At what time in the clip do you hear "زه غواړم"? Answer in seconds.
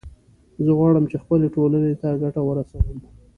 0.63-1.05